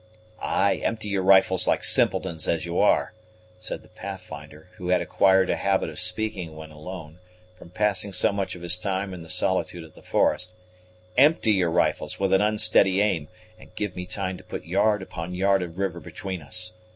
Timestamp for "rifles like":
1.21-1.83